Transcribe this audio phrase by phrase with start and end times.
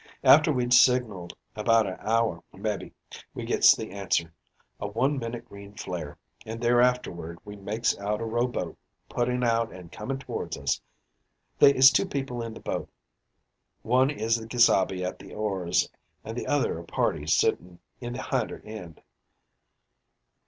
[0.23, 2.91] After we'd signaled about a hour, mebbee,
[3.35, 4.33] we gits the answer
[4.79, 8.79] a one minute green flare, and thereafterward we makes out a rowboat
[9.09, 10.81] putting out and comin' towards us.
[11.59, 12.89] They is two people in the boat.
[13.83, 15.87] One is the gesabe at the oars
[16.23, 19.03] an' the other a party sitting in the hinder end.